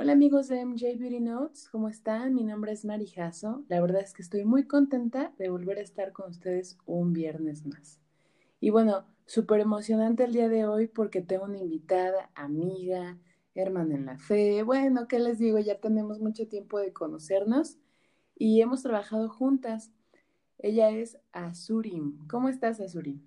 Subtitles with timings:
[0.00, 2.32] Hola amigos de MJ Beauty Notes, ¿cómo están?
[2.32, 3.64] Mi nombre es Mari Jasso.
[3.66, 7.66] La verdad es que estoy muy contenta de volver a estar con ustedes un viernes
[7.66, 7.98] más.
[8.60, 13.18] Y bueno, súper emocionante el día de hoy porque tengo una invitada, amiga,
[13.56, 14.62] hermana en la fe.
[14.62, 15.58] Bueno, ¿qué les digo?
[15.58, 17.76] Ya tenemos mucho tiempo de conocernos
[18.36, 19.90] y hemos trabajado juntas.
[20.58, 22.24] Ella es Azurim.
[22.28, 23.20] ¿Cómo estás, Azurim?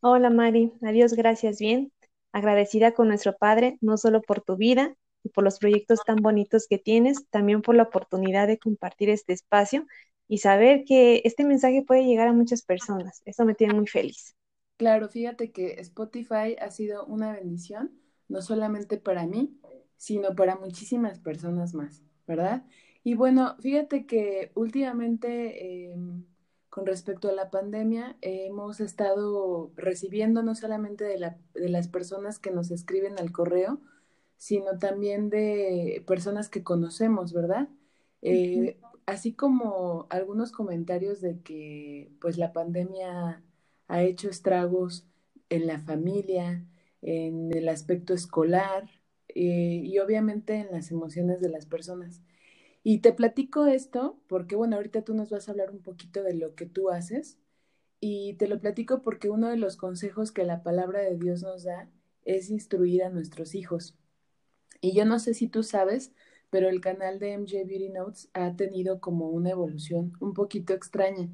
[0.00, 0.72] Hola, Mari.
[0.82, 1.60] Adiós, gracias.
[1.60, 1.92] Bien.
[2.32, 6.66] Agradecida con nuestro Padre, no solo por tu vida, y por los proyectos tan bonitos
[6.68, 9.86] que tienes, también por la oportunidad de compartir este espacio
[10.28, 13.22] y saber que este mensaje puede llegar a muchas personas.
[13.24, 14.34] Eso me tiene muy feliz.
[14.76, 17.92] Claro, fíjate que Spotify ha sido una bendición,
[18.28, 19.56] no solamente para mí,
[19.96, 22.64] sino para muchísimas personas más, ¿verdad?
[23.04, 26.24] Y bueno, fíjate que últimamente, em,
[26.68, 32.38] con respecto a la pandemia, hemos estado recibiendo no solamente de, la, de las personas
[32.38, 33.80] que nos escriben al correo,
[34.42, 37.68] sino también de personas que conocemos, ¿verdad?
[38.22, 38.76] Eh,
[39.06, 43.40] así como algunos comentarios de que pues la pandemia
[43.86, 45.06] ha hecho estragos
[45.48, 46.66] en la familia,
[47.02, 48.90] en el aspecto escolar
[49.28, 52.20] eh, y obviamente en las emociones de las personas.
[52.82, 56.34] Y te platico esto porque, bueno, ahorita tú nos vas a hablar un poquito de
[56.34, 57.38] lo que tú haces
[58.00, 61.62] y te lo platico porque uno de los consejos que la palabra de Dios nos
[61.62, 61.88] da
[62.24, 63.96] es instruir a nuestros hijos.
[64.82, 66.12] Y yo no sé si tú sabes,
[66.50, 71.30] pero el canal de MJ Beauty Notes ha tenido como una evolución un poquito extraña.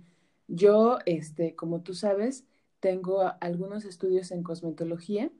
[0.48, 2.44] Yo, este, como tú sabes,
[2.80, 5.32] tengo algunos estudios en cosmetología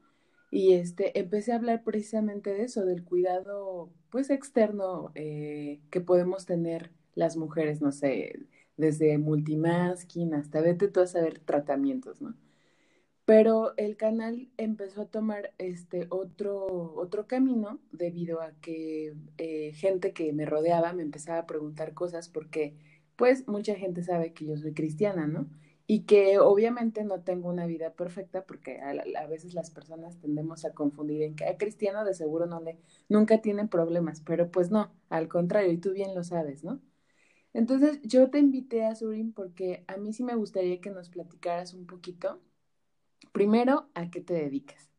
[0.50, 6.46] y este, empecé a hablar precisamente de eso, del cuidado, pues, externo eh, que podemos
[6.46, 12.34] tener las mujeres, no sé, desde multimasking hasta vete tú a saber tratamientos, ¿no?
[13.28, 20.14] Pero el canal empezó a tomar este otro, otro camino debido a que eh, gente
[20.14, 22.74] que me rodeaba me empezaba a preguntar cosas porque
[23.16, 25.46] pues mucha gente sabe que yo soy cristiana, ¿no?
[25.86, 30.72] Y que obviamente no tengo una vida perfecta porque a, veces las personas tendemos a
[30.72, 32.78] confundir en que a cristiano de seguro no le,
[33.10, 36.80] nunca tienen problemas, pero pues no, al contrario, y tú bien lo sabes, ¿no?
[37.52, 41.74] Entonces yo te invité a Surin porque a mí sí me gustaría que nos platicaras
[41.74, 42.40] un poquito
[43.32, 44.90] Primero, ¿a qué te dedicas?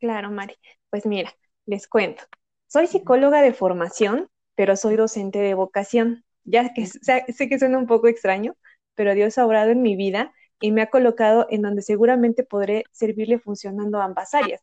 [0.00, 0.54] Claro, Mari.
[0.90, 1.34] Pues mira,
[1.66, 2.22] les cuento.
[2.66, 6.24] Soy psicóloga de formación, pero soy docente de vocación.
[6.44, 8.56] Ya que sé, que suena un poco extraño,
[8.94, 12.84] pero Dios ha obrado en mi vida y me ha colocado en donde seguramente podré
[12.90, 14.62] servirle funcionando ambas áreas,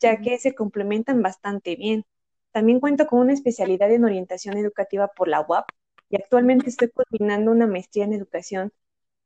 [0.00, 2.04] ya que se complementan bastante bien.
[2.52, 5.66] También cuento con una especialidad en orientación educativa por la UAP
[6.10, 8.72] y actualmente estoy coordinando una maestría en educación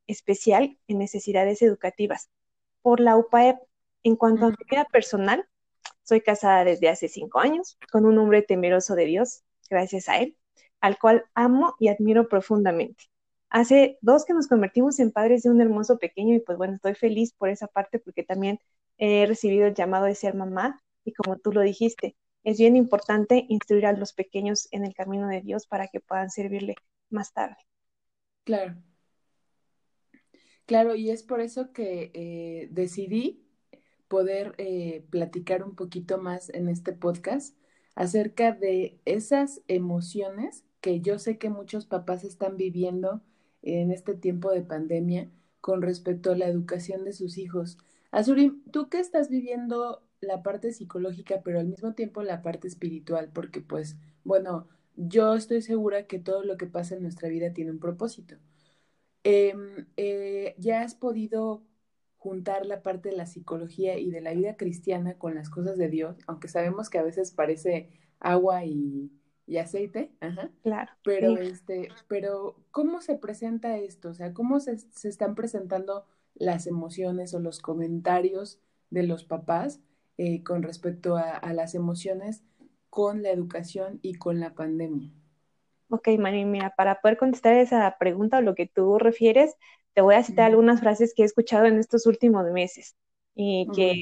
[0.09, 2.31] especial en necesidades educativas
[2.83, 3.59] por la UPAEP.
[4.03, 5.47] En cuanto a mi vida personal,
[6.03, 10.37] soy casada desde hace cinco años con un hombre temeroso de Dios, gracias a él,
[10.81, 13.05] al cual amo y admiro profundamente.
[13.51, 16.95] Hace dos que nos convertimos en padres de un hermoso pequeño y pues bueno, estoy
[16.95, 18.59] feliz por esa parte porque también
[18.99, 23.47] he recibido el llamado de ser mamá y como tú lo dijiste, es bien importante
[23.49, 26.75] instruir a los pequeños en el camino de Dios para que puedan servirle
[27.11, 27.57] más tarde.
[28.45, 28.77] Claro,
[30.69, 33.43] Claro, y es por eso que eh, decidí
[34.07, 37.57] poder eh, platicar un poquito más en este podcast
[37.95, 43.23] acerca de esas emociones que yo sé que muchos papás están viviendo
[43.63, 45.31] en este tiempo de pandemia
[45.63, 47.79] con respecto a la educación de sus hijos.
[48.11, 53.31] Azuri, tú que estás viviendo la parte psicológica, pero al mismo tiempo la parte espiritual,
[53.33, 57.71] porque pues, bueno, yo estoy segura que todo lo que pasa en nuestra vida tiene
[57.71, 58.37] un propósito.
[59.25, 61.65] Em, eh, ¿Ya has podido
[62.17, 65.89] juntar la parte de la psicología y de la vida cristiana con las cosas de
[65.89, 66.17] Dios?
[66.27, 67.91] Aunque sabemos que a veces parece
[68.21, 69.11] agua y,
[69.59, 70.51] aceite, Ajá.
[70.63, 70.93] Claro.
[71.03, 74.11] Pero, este, pero, ¿cómo se presenta esto?
[74.11, 74.73] O sea, ¿cómo se,
[75.05, 79.81] están presentando las emociones o los comentarios de los papás
[80.19, 82.45] eh, con respecto a las emociones
[82.91, 85.11] con la educación y con la pandemia?
[85.91, 89.55] Ok, Mari, mira, para poder contestar esa pregunta o lo que tú refieres,
[89.95, 92.95] te voy a citar algunas frases que he escuchado en estos últimos meses
[93.35, 93.95] y que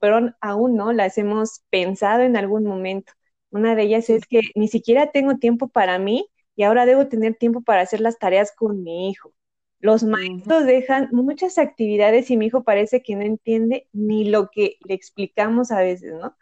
[0.00, 3.12] pero aún no las hemos pensado en algún momento.
[3.50, 7.34] Una de ellas es que ni siquiera tengo tiempo para mí y ahora debo tener
[7.36, 9.32] tiempo para hacer las tareas con mi hijo.
[9.80, 14.76] Los maestros dejan muchas actividades y mi hijo parece que no entiende ni lo que
[14.86, 16.36] le explicamos a veces, ¿no?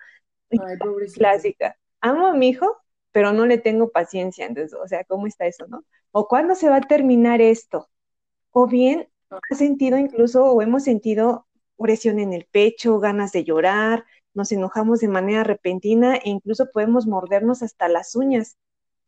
[0.57, 0.77] Ay,
[1.13, 1.77] Clásica.
[2.01, 2.77] Amo a mi hijo,
[3.13, 4.47] pero no le tengo paciencia.
[4.47, 5.85] Entonces, o sea, ¿cómo está eso, no?
[6.13, 7.89] O cuándo se va a terminar esto.
[8.53, 11.47] O bien, ha sentido incluso, o hemos sentido
[11.79, 14.05] presión en el pecho, ganas de llorar,
[14.35, 18.57] nos enojamos de manera repentina e incluso podemos mordernos hasta las uñas.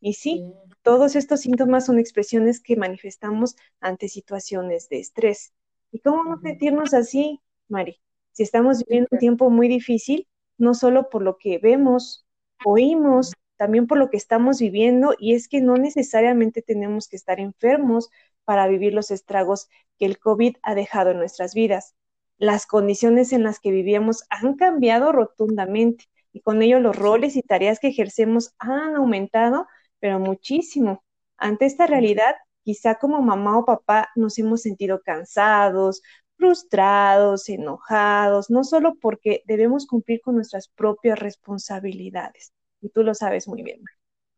[0.01, 5.53] Y sí, todos estos síntomas son expresiones que manifestamos ante situaciones de estrés.
[5.91, 7.39] ¿Y cómo no sentirnos así,
[7.69, 8.01] Mari?
[8.31, 10.27] Si estamos viviendo un tiempo muy difícil,
[10.57, 12.25] no solo por lo que vemos,
[12.65, 13.33] oímos,
[13.63, 18.09] también por lo que estamos viviendo, y es que no necesariamente tenemos que estar enfermos
[18.43, 21.95] para vivir los estragos que el COVID ha dejado en nuestras vidas.
[22.37, 27.41] Las condiciones en las que vivíamos han cambiado rotundamente y con ello los roles y
[27.41, 29.65] tareas que ejercemos han aumentado
[30.01, 31.05] pero muchísimo.
[31.37, 36.01] Ante esta realidad, quizá como mamá o papá nos hemos sentido cansados,
[36.35, 42.51] frustrados, enojados, no solo porque debemos cumplir con nuestras propias responsabilidades,
[42.83, 43.81] y tú lo sabes muy bien,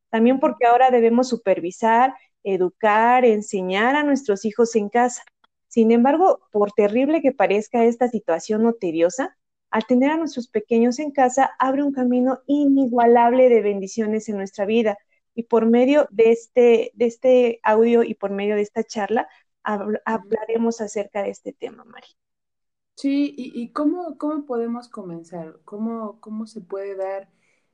[0.09, 2.13] también porque ahora debemos supervisar,
[2.43, 5.23] educar, enseñar a nuestros hijos en casa.
[5.67, 9.35] Sin embargo, por terrible que parezca esta situación o tediosa,
[9.71, 14.65] al tener a nuestros pequeños en casa abre un camino inigualable de bendiciones en nuestra
[14.65, 14.97] vida
[15.33, 19.27] y por medio de este, de este audio y por medio de esta charla
[19.63, 22.07] hablaremos acerca de este tema, Mari.
[22.95, 27.27] Sí, y, cómo, cómo podemos comenzar, ¿Cómo, cómo se puede dar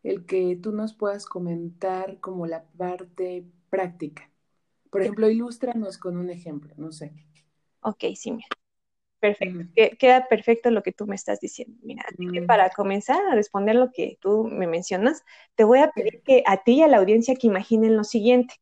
[0.03, 4.29] el que tú nos puedas comentar como la parte práctica.
[4.89, 7.13] Por ejemplo, ilústranos con un ejemplo, no sé.
[7.81, 8.47] Ok, sí, mira.
[9.19, 9.59] Perfecto,
[9.99, 11.77] queda perfecto lo que tú me estás diciendo.
[11.83, 12.47] Mira, mm.
[12.47, 16.63] para comenzar a responder lo que tú me mencionas, te voy a pedir que a
[16.63, 18.55] ti y a la audiencia que imaginen lo siguiente.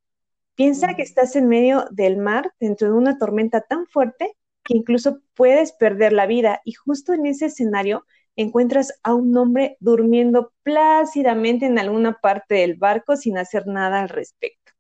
[0.56, 5.22] Piensa que estás en medio del mar, dentro de una tormenta tan fuerte que incluso
[5.34, 8.06] puedes perder la vida y justo en ese escenario
[8.42, 14.08] encuentras a un hombre durmiendo plácidamente en alguna parte del barco sin hacer nada al
[14.08, 14.72] respecto.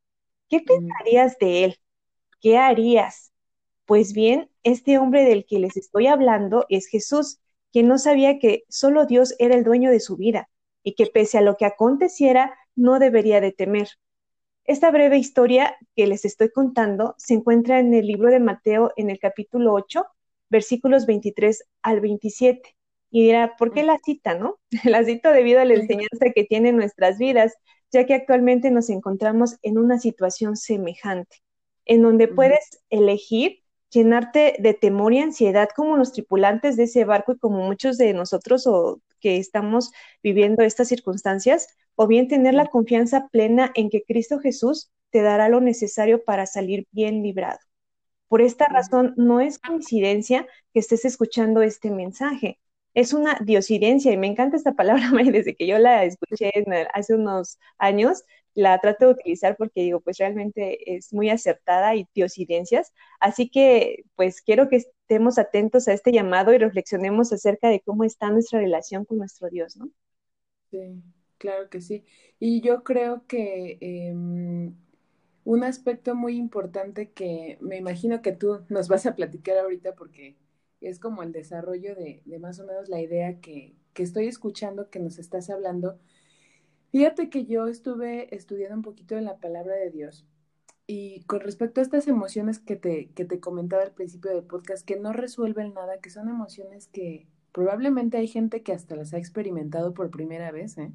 [0.47, 0.65] ¿Qué mm.
[0.65, 1.75] pensarías de él?
[2.39, 3.33] ¿Qué harías?
[3.85, 7.41] Pues bien, este hombre del que les estoy hablando es Jesús,
[7.73, 10.49] quien no sabía que solo Dios era el dueño de su vida
[10.81, 13.89] y que pese a lo que aconteciera, no debería de temer.
[14.63, 19.09] Esta breve historia que les estoy contando se encuentra en el libro de Mateo en
[19.09, 20.05] el capítulo 8,
[20.49, 22.78] versículos 23 al 27.
[23.11, 24.59] Y dirá, ¿por qué la cita, no?
[24.83, 27.55] La cita debido a la enseñanza que tiene nuestras vidas,
[27.91, 31.37] ya que actualmente nos encontramos en una situación semejante,
[31.85, 37.33] en donde puedes elegir llenarte de temor y ansiedad como los tripulantes de ese barco
[37.33, 39.91] y como muchos de nosotros o que estamos
[40.23, 45.49] viviendo estas circunstancias, o bien tener la confianza plena en que Cristo Jesús te dará
[45.49, 47.59] lo necesario para salir bien librado.
[48.27, 52.59] Por esta razón, no es coincidencia que estés escuchando este mensaje.
[52.99, 56.51] Es una diosidencia, y me encanta esta palabra, desde que yo la escuché
[56.93, 58.25] hace unos años,
[58.55, 62.91] la trato de utilizar porque digo, pues realmente es muy acertada y diosidencias.
[63.21, 68.03] Así que, pues quiero que estemos atentos a este llamado y reflexionemos acerca de cómo
[68.03, 69.89] está nuestra relación con nuestro Dios, ¿no?
[70.69, 71.01] Sí,
[71.37, 72.03] claro que sí.
[72.37, 74.75] Y yo creo que em,
[75.45, 80.35] un aspecto muy importante que me imagino que tú nos vas a platicar ahorita porque
[80.81, 84.89] es como el desarrollo de, de más o menos la idea que, que estoy escuchando,
[84.89, 85.99] que nos estás hablando,
[86.91, 90.25] Fíjate que yo estuve estudiando un poquito en la palabra de Dios
[90.87, 94.85] y con respecto a estas emociones que te, que te comentaba al principio del podcast,
[94.85, 99.19] que no resuelven nada, que son emociones que probablemente hay gente que hasta las ha
[99.19, 100.91] experimentado por primera vez, ¿eh?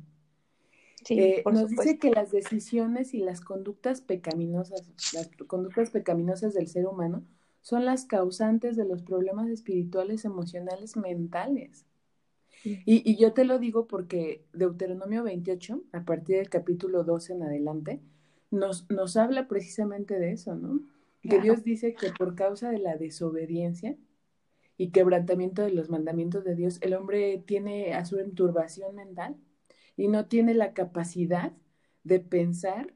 [1.04, 6.66] Sí, eh, nos dice que las decisiones y las conductas pecaminosas, las conductas pecaminosas del
[6.66, 7.22] ser humano
[7.64, 11.86] son las causantes de los problemas espirituales, emocionales, mentales.
[12.62, 18.00] Y, yo te lo digo porque Deuteronomio 28, a partir del capítulo 12 en adelante,
[18.50, 20.80] nos, nos habla precisamente de eso, ¿no?
[21.22, 23.96] Que Dios dice que por causa de la desobediencia
[24.76, 29.36] y quebrantamiento de los mandamientos de Dios, el hombre tiene a su enturbación mental
[29.96, 31.54] y no tiene la capacidad
[32.02, 32.92] de pensar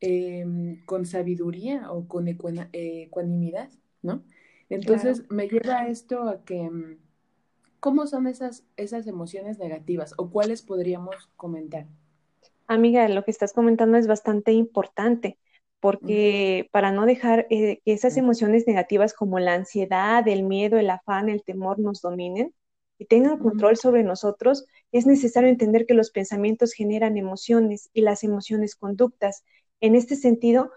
[0.00, 3.70] em, con sabiduría o con ecuanimidad,
[4.02, 4.24] ¿no?
[4.68, 6.98] Entonces me lleva esto a que em,
[7.80, 11.86] ¿Cómo son esas, esas emociones negativas o cuáles podríamos comentar?
[12.66, 15.38] Amiga, lo que estás comentando es bastante importante
[15.80, 20.90] porque para no dejar eh, que esas emociones negativas como la ansiedad, el miedo, el
[20.90, 22.54] afán, el temor nos dominen
[22.98, 28.24] y tengan control sobre nosotros, es necesario entender que los pensamientos generan emociones y las
[28.24, 29.42] emociones conductas.
[29.80, 30.70] En este sentido,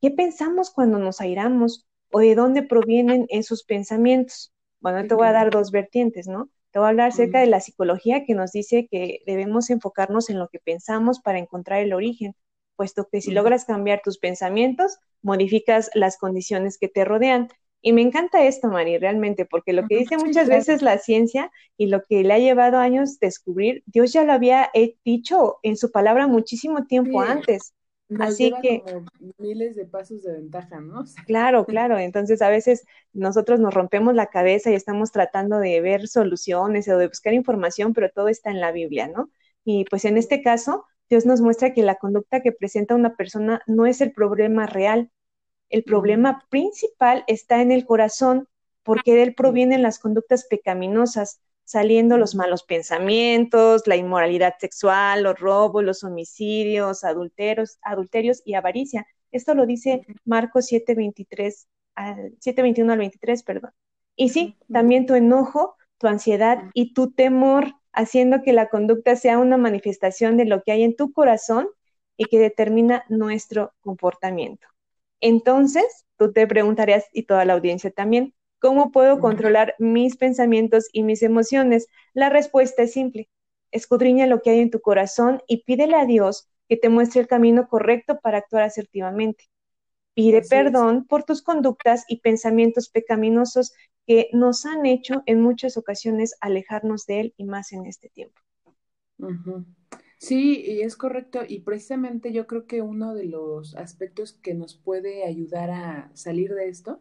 [0.00, 4.52] ¿qué pensamos cuando nos airamos o de dónde provienen esos pensamientos?
[4.80, 6.50] Bueno, te voy a dar dos vertientes, ¿no?
[6.70, 10.38] Te voy a hablar acerca de la psicología que nos dice que debemos enfocarnos en
[10.38, 12.34] lo que pensamos para encontrar el origen,
[12.76, 17.48] puesto que si logras cambiar tus pensamientos, modificas las condiciones que te rodean.
[17.80, 21.86] Y me encanta esto, Mari, realmente, porque lo que dice muchas veces la ciencia y
[21.86, 24.70] lo que le ha llevado años descubrir, Dios ya lo había
[25.04, 27.72] dicho en su palabra muchísimo tiempo antes.
[28.18, 28.82] Así que
[29.38, 31.04] miles de pasos de ventaja, ¿no?
[31.26, 31.98] claro, claro.
[31.98, 36.96] Entonces a veces nosotros nos rompemos la cabeza y estamos tratando de ver soluciones o
[36.96, 39.30] de buscar información, pero todo está en la Biblia, ¿no?
[39.64, 43.62] Y pues en este caso, Dios nos muestra que la conducta que presenta una persona
[43.66, 45.10] no es el problema real.
[45.68, 48.48] El problema principal está en el corazón,
[48.82, 55.38] porque de él provienen las conductas pecaminosas, saliendo los malos pensamientos, la inmoralidad sexual, los
[55.38, 59.06] robos, los homicidios, adulteros, adulterios y avaricia.
[59.32, 61.68] Esto lo dice Marcos 7:23
[62.40, 63.72] 7:21 al 23, perdón.
[64.16, 69.36] Y sí, también tu enojo, tu ansiedad y tu temor, haciendo que la conducta sea
[69.38, 71.68] una manifestación de lo que hay en tu corazón
[72.16, 74.66] y que determina nuestro comportamiento.
[75.20, 81.04] Entonces, tú te preguntarías, y toda la audiencia también, ¿Cómo puedo controlar mis pensamientos y
[81.04, 81.86] mis emociones?
[82.12, 83.28] La respuesta es simple.
[83.70, 87.28] Escudriña lo que hay en tu corazón y pídele a Dios que te muestre el
[87.28, 89.44] camino correcto para actuar asertivamente.
[90.14, 93.72] Pide perdón por tus conductas y pensamientos pecaminosos
[94.06, 98.40] que nos han hecho en muchas ocasiones alejarnos de Él y más en este tiempo.
[100.18, 101.42] Sí, y es correcto.
[101.46, 106.54] Y precisamente yo creo que uno de los aspectos que nos puede ayudar a salir
[106.54, 107.00] de esto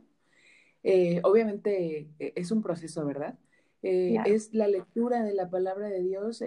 [0.84, 3.38] eh, obviamente eh, es un proceso, ¿verdad?
[3.84, 6.44] Eh, es la lectura de la palabra de Dios.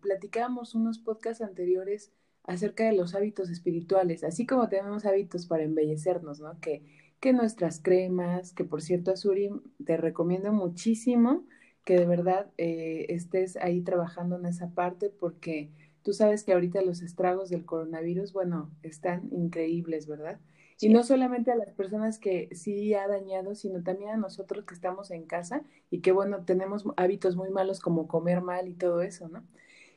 [0.00, 2.12] platicamos unos podcasts anteriores
[2.44, 6.58] acerca de los hábitos espirituales, así como tenemos hábitos para embellecernos, ¿no?
[6.60, 6.82] Que,
[7.20, 9.50] que nuestras cremas, que por cierto, Azuri,
[9.84, 11.46] te recomiendo muchísimo
[11.84, 15.70] que de verdad estés ahí trabajando en esa parte porque
[16.02, 20.40] tú sabes que ahorita los estragos del coronavirus, bueno, están increíbles, ¿verdad?
[20.82, 24.74] Y no solamente a las personas que sí ha dañado, sino también a nosotros que
[24.74, 29.02] estamos en casa y que, bueno, tenemos hábitos muy malos como comer mal y todo
[29.02, 29.44] eso, ¿no?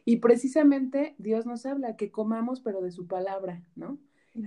[0.06, 3.98] Y precisamente Dios nos habla que comamos, pero de su palabra, ¿no?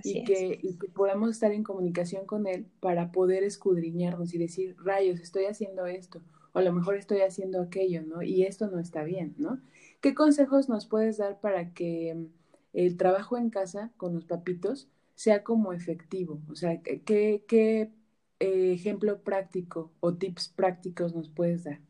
[0.03, 4.75] y que, y que, podamos estar en comunicación con Él para poder escudriñarnos y decir,
[4.83, 6.21] rayos, estoy haciendo esto,
[6.53, 8.21] o a lo mejor estoy haciendo aquello, ¿no?
[8.21, 9.59] Y esto no está bien, ¿no?
[10.01, 12.25] ¿Qué consejos nos puedes dar para que mm,
[12.73, 14.87] el trabajo en casa con los papitos
[15.19, 16.41] sea como efectivo?
[16.49, 17.91] O sea, ¿qué, qué
[18.39, 21.81] eh, ejemplo práctico o tips prácticos nos puedes dar?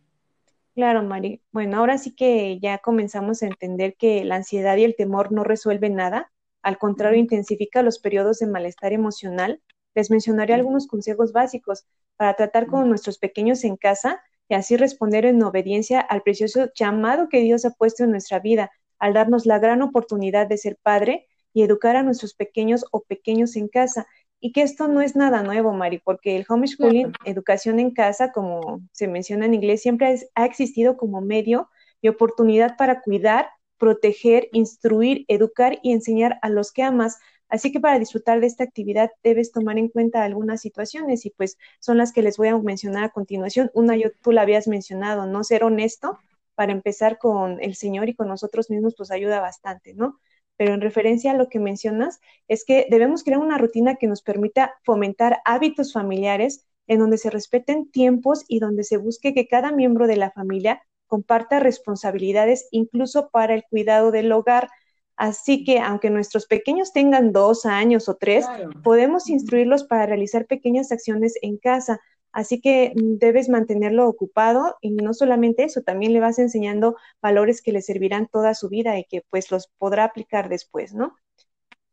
[0.73, 1.43] Claro, Mari.
[1.51, 5.43] Bueno, ahora sí que ya comenzamos a entender que la ansiedad y el temor no
[5.43, 6.31] resuelven nada,
[6.63, 9.61] al contrario, intensifica los periodos de malestar emocional.
[9.93, 11.85] Les mencionaré algunos consejos básicos
[12.17, 17.29] para tratar con nuestros pequeños en casa y así responder en obediencia al precioso llamado
[17.29, 21.27] que Dios ha puesto en nuestra vida, al darnos la gran oportunidad de ser padre
[21.53, 24.07] y educar a nuestros pequeños o pequeños en casa.
[24.39, 28.81] Y que esto no es nada nuevo, Mari, porque el homeschooling, educación en casa, como
[28.91, 31.69] se menciona en inglés, siempre ha existido como medio
[32.01, 37.17] y oportunidad para cuidar, proteger, instruir, educar y enseñar a los que amas.
[37.49, 41.57] Así que para disfrutar de esta actividad debes tomar en cuenta algunas situaciones y pues
[41.79, 43.71] son las que les voy a mencionar a continuación.
[43.73, 46.19] Una, yo, tú la habías mencionado, no ser honesto
[46.55, 50.19] para empezar con el Señor y con nosotros mismos pues ayuda bastante, ¿no?
[50.59, 54.21] Pero en referencia a lo que mencionas, es que debemos crear una rutina que nos
[54.21, 59.71] permita fomentar hábitos familiares en donde se respeten tiempos y donde se busque que cada
[59.71, 64.67] miembro de la familia comparta responsabilidades incluso para el cuidado del hogar.
[65.15, 68.45] Así que aunque nuestros pequeños tengan dos años o tres,
[68.83, 74.91] podemos instruirlos para realizar pequeñas acciones en casa, Así que mm, debes mantenerlo ocupado y
[74.91, 79.05] no solamente eso, también le vas enseñando valores que le servirán toda su vida y
[79.05, 81.15] que pues los podrá aplicar después, ¿no?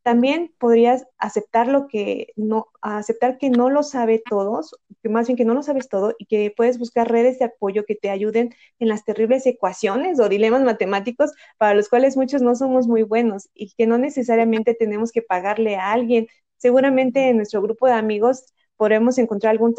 [0.03, 5.37] También podrías aceptar lo que no, aceptar que no lo sabe todos, que más bien
[5.37, 8.55] que no lo sabes todo y que puedes buscar redes de apoyo que te ayuden
[8.79, 13.49] en las terribles ecuaciones o dilemas matemáticos para los cuales muchos no somos muy buenos
[13.53, 16.29] y que no necesariamente tenemos que pagarle a alguien.
[16.57, 19.75] Seguramente en nuestro grupo de amigos podremos encontrar algún,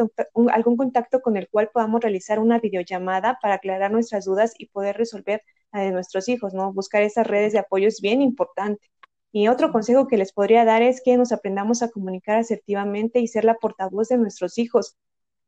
[0.51, 4.97] algún contacto con el cual podamos realizar una videollamada para aclarar nuestras dudas y poder
[4.97, 6.73] resolver la de nuestros hijos, ¿no?
[6.73, 8.89] Buscar esas redes de apoyo es bien importante.
[9.31, 13.27] Y otro consejo que les podría dar es que nos aprendamos a comunicar asertivamente y
[13.27, 14.97] ser la portavoz de nuestros hijos.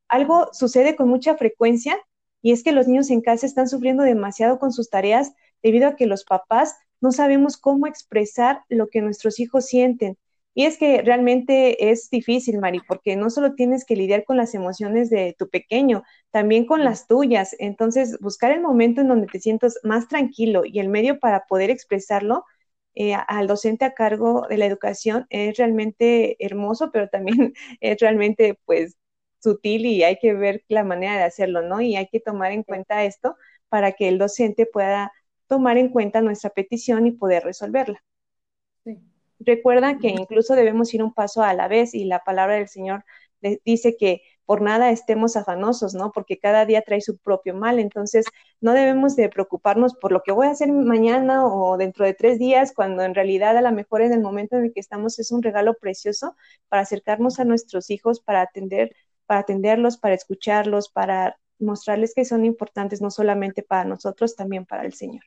[0.08, 1.98] Algo sucede con mucha frecuencia
[2.42, 5.96] y es que los niños en casa están sufriendo demasiado con sus tareas debido a
[5.96, 10.18] que los papás no sabemos cómo expresar lo que nuestros hijos sienten
[10.60, 14.54] y es que realmente es difícil, Mari, porque no solo tienes que lidiar con las
[14.54, 17.56] emociones de tu pequeño, también con las tuyas.
[17.60, 21.70] Entonces, buscar el momento en donde te sientas más tranquilo y el medio para poder
[21.70, 22.44] expresarlo
[22.94, 28.60] eh, al docente a cargo de la educación es realmente hermoso, pero también es realmente,
[28.66, 28.98] pues,
[29.40, 31.80] sutil y hay que ver la manera de hacerlo, ¿no?
[31.80, 33.38] Y hay que tomar en cuenta esto
[33.70, 35.14] para que el docente pueda
[35.48, 38.04] tomar en cuenta nuestra petición y poder resolverla.
[39.40, 43.04] Recuerda que incluso debemos ir un paso a la vez y la palabra del Señor
[43.66, 46.12] dice que por nada estemos afanosos, ¿no?
[46.12, 47.80] Porque cada día trae su propio mal.
[47.80, 48.26] Entonces,
[48.62, 52.40] no debemos de preocuparnos por lo que voy a hacer mañana o dentro de tres
[52.40, 55.32] días, cuando en realidad a lo mejor en el momento en el que estamos es
[55.32, 56.36] un regalo precioso
[56.68, 58.96] para acercarnos a nuestros hijos, para atender,
[59.28, 64.84] para atenderlos, para escucharlos, para mostrarles que son importantes no solamente para nosotros, también para
[64.84, 65.24] el Señor.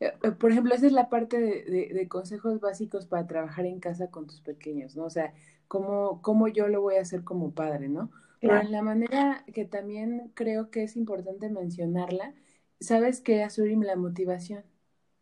[0.00, 4.10] Eh, eh, por ejemplo, esa es la parte de, consejos básicos para trabajar en casa
[4.10, 5.04] con tus pequeños, ¿no?
[5.04, 5.34] O sea,
[5.68, 8.10] cómo, cómo yo lo voy a hacer como padre, ¿no?
[8.40, 12.34] Pero en la manera que también creo que es importante mencionarla,
[12.80, 13.82] ¿sabes qué, Azurim?
[13.82, 14.64] La motivación,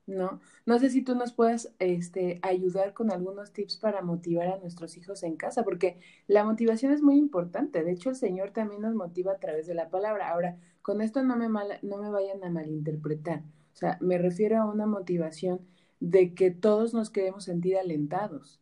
[0.07, 0.40] ¿no?
[0.67, 4.97] No sé si tú nos puedas este, ayudar con algunos tips para motivar a nuestros
[4.97, 7.83] hijos en casa, porque la motivación es muy importante.
[7.83, 10.31] De hecho, el Señor también nos motiva a través de la palabra.
[10.31, 13.43] Ahora, con esto no me, no me vayan a malinterpretar.
[13.79, 15.61] O sea, me refiero a una motivación
[16.01, 18.61] de que todos nos queremos sentir alentados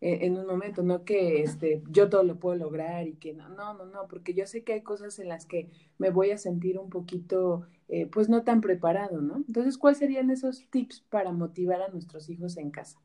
[0.00, 3.48] e, en un momento, no que este, yo todo lo puedo lograr y que no,
[3.48, 6.38] no, no, no, porque yo sé que hay cosas en las que me voy a
[6.38, 9.38] sentir un poquito, eh, pues no tan preparado, ¿no?
[9.48, 13.00] Entonces, ¿cuáles serían esos tips para motivar a nuestros hijos en casa?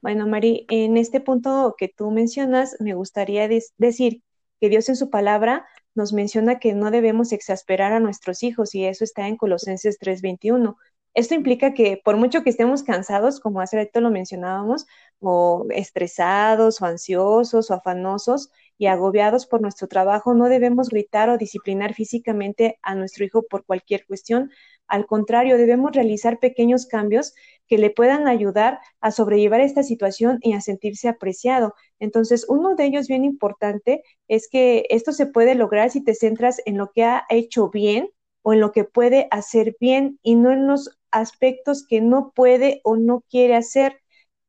[0.00, 4.22] Bueno, Mari, en este punto que tú mencionas, me gustaría decir
[4.60, 8.84] que Dios en su palabra nos menciona que no debemos exasperar a nuestros hijos y
[8.84, 10.76] eso está en Colosenses 3:21.
[11.14, 14.86] Esto implica que por mucho que estemos cansados, como hace rato lo mencionábamos,
[15.20, 21.38] o estresados o ansiosos o afanosos y agobiados por nuestro trabajo, no debemos gritar o
[21.38, 24.50] disciplinar físicamente a nuestro hijo por cualquier cuestión.
[24.88, 27.34] Al contrario, debemos realizar pequeños cambios
[27.66, 31.74] que le puedan ayudar a sobrellevar esta situación y a sentirse apreciado.
[32.00, 36.60] Entonces, uno de ellos bien importante es que esto se puede lograr si te centras
[36.64, 38.10] en lo que ha hecho bien
[38.42, 42.80] o en lo que puede hacer bien y no en los aspectos que no puede
[42.84, 44.00] o no quiere hacer.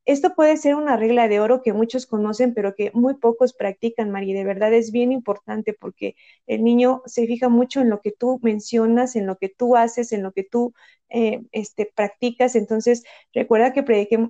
[0.10, 4.10] Esto puede ser una regla de oro que muchos conocen, pero que muy pocos practican,
[4.10, 4.36] María.
[4.36, 6.16] De verdad es bien importante porque
[6.48, 10.12] el niño se fija mucho en lo que tú mencionas, en lo que tú haces,
[10.12, 10.74] en lo que tú
[11.10, 12.56] eh, este, practicas.
[12.56, 13.84] Entonces, recuerda que,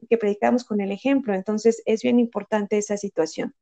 [0.09, 1.33] que predicamos con el ejemplo.
[1.33, 3.55] Entonces, es bien importante esa situación.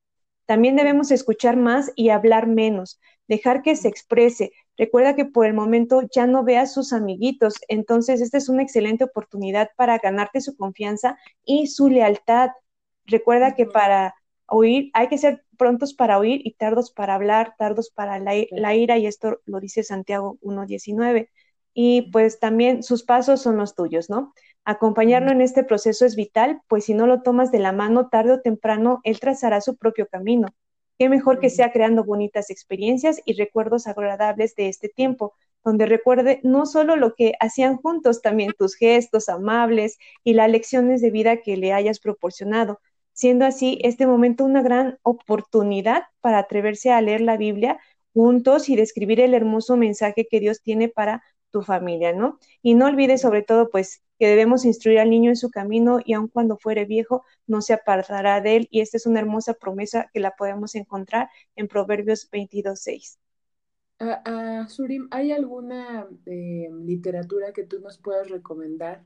[0.48, 5.54] También debemos escuchar más y hablar menos, dejar que se exprese, Recuerda que por el
[5.54, 10.40] momento ya no ve a sus amiguitos, entonces esta es una excelente oportunidad para ganarte
[10.40, 12.52] su confianza y su lealtad.
[13.06, 14.14] Recuerda que para
[14.46, 18.98] oír hay que ser prontos para oír y tardos para hablar, tardos para la, ira,
[18.98, 21.30] y esto lo dice Santiago 1.19.
[21.74, 24.34] Y pues también sus pasos son los tuyos, ¿no?
[24.64, 28.34] Acompañarlo en este proceso es vital, pues si no lo tomas de la mano, tarde
[28.34, 30.48] o temprano, él trazará su propio camino.
[30.98, 35.34] Qué mejor que sea creando bonitas experiencias y recuerdos agradables de este tiempo,
[35.64, 41.02] donde recuerde no solo lo que hacían juntos, también tus gestos amables y las lecciones
[41.02, 42.80] de vida que le hayas proporcionado,
[43.14, 47.80] siendo así este momento una gran oportunidad para atreverse a leer la Biblia
[48.14, 51.24] juntos y describir el hermoso mensaje que Dios tiene para
[51.64, 52.40] familia, ¿no?
[52.62, 56.14] Y no olvides sobre todo, pues, que debemos instruir al niño en su camino y
[56.14, 58.68] aun cuando fuere viejo, no se apartará de él.
[58.72, 63.18] Y esta es una hermosa promesa que la podemos encontrar en Proverbios 22.6.
[64.00, 69.04] Uh, Surim, ¿hay alguna eh, literatura que tú nos puedas recomendar?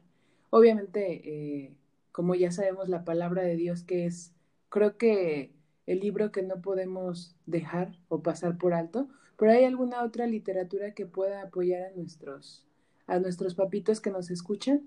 [0.50, 1.22] Obviamente,
[1.66, 1.76] eh,
[2.12, 4.34] como ya sabemos, la palabra de Dios que es,
[4.70, 5.54] creo que
[5.86, 9.08] el libro que no podemos dejar o pasar por alto,
[9.42, 12.64] pero ¿hay alguna otra literatura que pueda apoyar a nuestros,
[13.08, 14.84] a nuestros papitos que nos escuchan?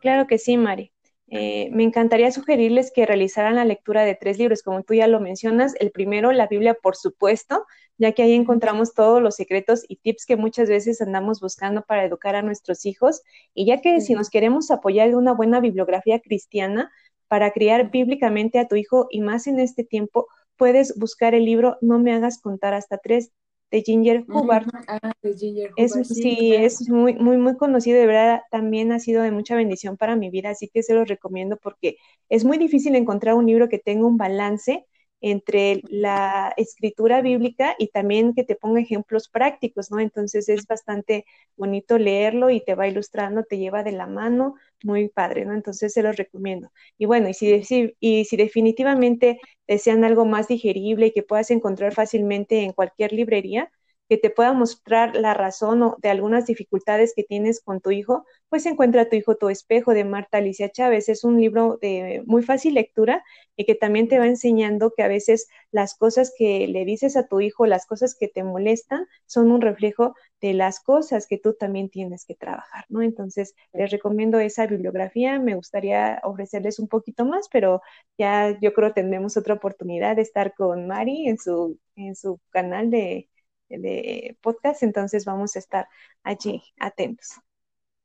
[0.00, 0.90] Claro que sí, Mari.
[1.26, 5.20] Eh, me encantaría sugerirles que realizaran la lectura de tres libros, como tú ya lo
[5.20, 5.74] mencionas.
[5.80, 7.66] El primero, la Biblia, por supuesto,
[7.98, 12.06] ya que ahí encontramos todos los secretos y tips que muchas veces andamos buscando para
[12.06, 13.20] educar a nuestros hijos.
[13.52, 16.90] Y ya que si nos queremos apoyar de una buena bibliografía cristiana
[17.26, 20.26] para criar bíblicamente a tu hijo y más en este tiempo,
[20.56, 23.30] puedes buscar el libro No me hagas contar hasta tres
[23.70, 24.66] de Ginger Hubbard.
[24.88, 29.22] Ah, de Ginger Es, sí, es muy, muy, muy conocido, de verdad, también ha sido
[29.22, 31.96] de mucha bendición para mi vida, así que se lo recomiendo porque
[32.28, 34.86] es muy difícil encontrar un libro que tenga un balance
[35.20, 40.00] entre la escritura bíblica y también que te ponga ejemplos prácticos, ¿no?
[40.00, 41.24] Entonces es bastante
[41.56, 44.54] bonito leerlo y te va ilustrando, te lleva de la mano,
[44.84, 45.54] muy padre, ¿no?
[45.54, 46.70] Entonces se los recomiendo.
[46.98, 51.92] Y bueno, y si, y si definitivamente desean algo más digerible y que puedas encontrar
[51.94, 53.70] fácilmente en cualquier librería,
[54.08, 58.64] que te pueda mostrar la razón de algunas dificultades que tienes con tu hijo, pues
[58.66, 61.08] encuentra tu hijo tu espejo de Marta Alicia Chávez.
[61.08, 63.22] Es un libro de muy fácil lectura
[63.56, 67.26] y que también te va enseñando que a veces las cosas que le dices a
[67.26, 71.54] tu hijo, las cosas que te molestan, son un reflejo de las cosas que tú
[71.54, 73.02] también tienes que trabajar, ¿no?
[73.02, 75.38] Entonces, les recomiendo esa bibliografía.
[75.38, 77.82] Me gustaría ofrecerles un poquito más, pero
[78.16, 82.90] ya yo creo tendremos otra oportunidad de estar con Mari en su, en su canal
[82.90, 83.28] de,
[83.68, 85.88] de podcast, entonces vamos a estar
[86.22, 87.40] allí atentos.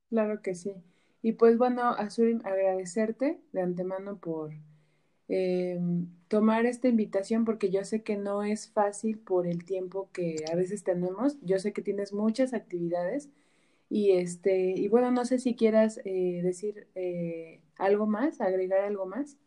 [0.09, 0.73] Claro que sí.
[1.21, 4.51] Y pues bueno, Azurin, agradecerte de antemano por
[5.29, 5.79] eh,
[6.27, 10.55] tomar esta invitación porque yo sé que no es fácil por el tiempo que a
[10.55, 11.37] veces tenemos.
[11.41, 13.29] Yo sé que tienes muchas actividades
[13.89, 19.05] y este y bueno, no sé si quieras eh, decir eh, algo más, agregar algo
[19.05, 19.37] más.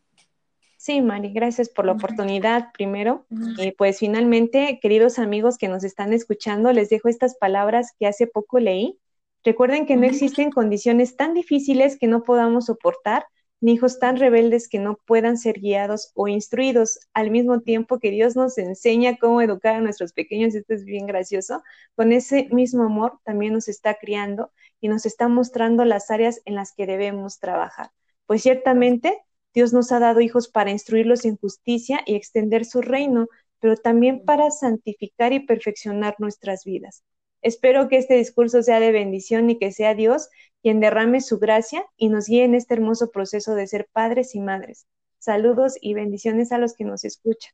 [0.77, 3.25] Sí, Mari, gracias por la oportunidad primero.
[3.57, 8.27] y pues finalmente, queridos amigos que nos están escuchando, les dejo estas palabras que hace
[8.27, 8.99] poco leí.
[9.43, 13.25] Recuerden que no existen condiciones tan difíciles que no podamos soportar,
[13.59, 18.11] ni hijos tan rebeldes que no puedan ser guiados o instruidos, al mismo tiempo que
[18.11, 21.63] Dios nos enseña cómo educar a nuestros pequeños, esto es bien gracioso,
[21.95, 26.53] con ese mismo amor también nos está criando y nos está mostrando las áreas en
[26.53, 27.89] las que debemos trabajar.
[28.27, 29.23] Pues ciertamente
[29.57, 33.27] Dios nos ha dado hijos para instruirlos en justicia y extender su reino,
[33.59, 37.03] pero también para santificar y perfeccionar nuestras vidas.
[37.41, 40.29] Espero que este discurso sea de bendición y que sea Dios
[40.61, 44.41] quien derrame su gracia y nos guíe en este hermoso proceso de ser padres y
[44.41, 44.85] madres.
[45.17, 47.51] Saludos y bendiciones a los que nos escuchan.